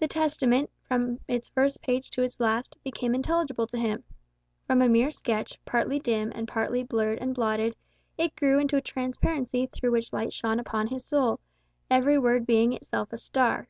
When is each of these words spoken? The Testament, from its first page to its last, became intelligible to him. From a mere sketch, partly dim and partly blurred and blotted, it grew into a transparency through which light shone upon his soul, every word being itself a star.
The 0.00 0.08
Testament, 0.08 0.70
from 0.82 1.20
its 1.28 1.46
first 1.46 1.82
page 1.82 2.10
to 2.10 2.22
its 2.24 2.40
last, 2.40 2.76
became 2.82 3.14
intelligible 3.14 3.68
to 3.68 3.78
him. 3.78 4.02
From 4.66 4.82
a 4.82 4.88
mere 4.88 5.12
sketch, 5.12 5.56
partly 5.64 6.00
dim 6.00 6.32
and 6.34 6.48
partly 6.48 6.82
blurred 6.82 7.20
and 7.20 7.32
blotted, 7.32 7.76
it 8.18 8.34
grew 8.34 8.58
into 8.58 8.76
a 8.76 8.80
transparency 8.80 9.66
through 9.66 9.92
which 9.92 10.12
light 10.12 10.32
shone 10.32 10.58
upon 10.58 10.88
his 10.88 11.04
soul, 11.04 11.38
every 11.88 12.18
word 12.18 12.44
being 12.44 12.72
itself 12.72 13.12
a 13.12 13.16
star. 13.16 13.68